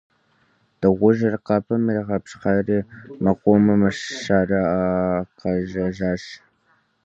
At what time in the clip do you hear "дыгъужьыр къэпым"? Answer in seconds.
0.79-1.83